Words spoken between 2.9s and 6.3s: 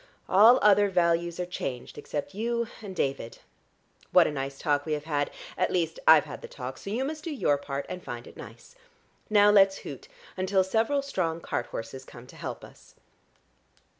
David. What a nice talk we have had, at least I've